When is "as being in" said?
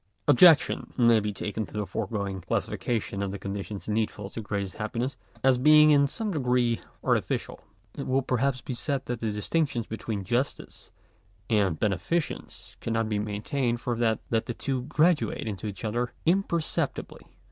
5.43-6.07